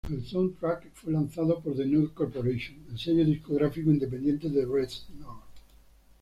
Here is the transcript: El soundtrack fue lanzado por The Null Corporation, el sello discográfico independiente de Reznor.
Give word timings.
El 0.09 0.25
soundtrack 0.25 0.89
fue 0.95 1.13
lanzado 1.13 1.59
por 1.59 1.75
The 1.77 1.85
Null 1.85 2.11
Corporation, 2.15 2.87
el 2.89 2.97
sello 2.97 3.23
discográfico 3.23 3.91
independiente 3.91 4.49
de 4.49 4.65
Reznor. 4.65 5.43